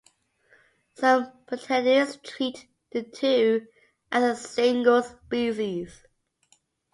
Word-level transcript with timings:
Some 0.95 1.31
botanists 1.47 2.17
treat 2.27 2.65
the 2.89 3.03
two 3.03 3.67
as 4.11 4.23
a 4.23 4.35
single 4.35 5.03
species. 5.03 6.07